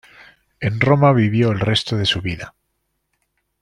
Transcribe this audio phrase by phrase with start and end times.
[0.61, 2.55] En Roma vivió el resto de su vida.